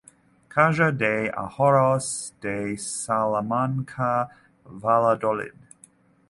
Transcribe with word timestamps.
Caja 0.49 0.89
de 0.91 1.29
Ahorros 1.29 2.33
de 2.41 2.75
Salamanca, 2.75 4.29
Valladolid. 4.65 5.53